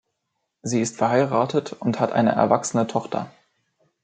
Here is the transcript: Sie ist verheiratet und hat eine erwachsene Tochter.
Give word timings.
Sie 0.63 0.81
ist 0.81 0.95
verheiratet 0.97 1.73
und 1.73 1.99
hat 1.99 2.11
eine 2.11 2.31
erwachsene 2.31 2.87
Tochter. 2.87 3.29